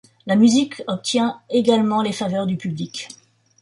La 0.25 0.35
musique 0.35 0.81
obtient 0.87 1.39
également 1.51 2.01
les 2.01 2.11
faveurs 2.11 2.47
du 2.47 2.57
public. 2.57 3.09